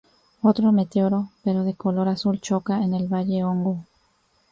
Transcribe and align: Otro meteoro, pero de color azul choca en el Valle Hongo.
Otro 0.41 0.71
meteoro, 0.71 1.29
pero 1.43 1.63
de 1.63 1.75
color 1.75 2.09
azul 2.09 2.41
choca 2.41 2.81
en 2.81 2.95
el 2.95 3.07
Valle 3.07 3.43
Hongo. 3.43 3.85